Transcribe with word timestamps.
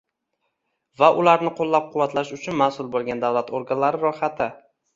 va 1.01 1.09
ularni 1.23 1.51
qo‘llab-quvvatlash 1.59 2.33
uchun 2.39 2.59
mas’ul 2.63 2.91
bo‘lgan 2.99 3.25
davlat 3.27 3.55
organlari 3.61 4.05
ro‘yxati 4.09 4.53